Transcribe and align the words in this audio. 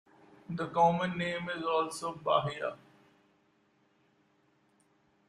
The 0.49 0.65
common 0.65 1.15
name 1.15 1.47
is 1.47 1.61
also 1.63 2.15
bahia. 2.15 2.75